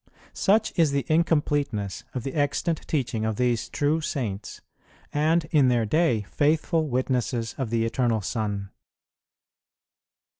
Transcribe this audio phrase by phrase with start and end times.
[0.33, 4.59] Such is the incompleteness of the extant teaching of these true saints,
[5.13, 8.71] and, in their day, faithful witnesses of the Eternal Son.